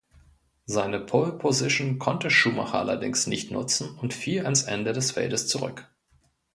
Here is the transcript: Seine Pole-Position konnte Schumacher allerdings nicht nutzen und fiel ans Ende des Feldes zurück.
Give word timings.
Seine 0.65 0.99
Pole-Position 0.99 1.99
konnte 1.99 2.31
Schumacher 2.31 2.79
allerdings 2.79 3.27
nicht 3.27 3.51
nutzen 3.51 3.99
und 3.99 4.15
fiel 4.15 4.43
ans 4.45 4.63
Ende 4.63 4.93
des 4.93 5.11
Feldes 5.11 5.45
zurück. 5.47 5.91